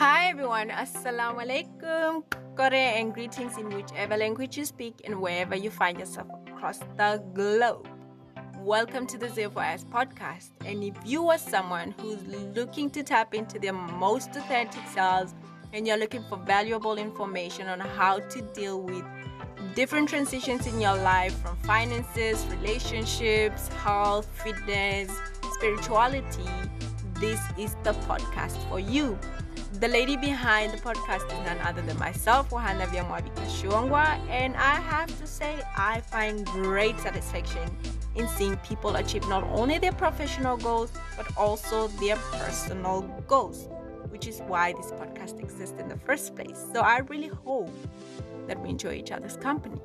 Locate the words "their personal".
42.00-43.02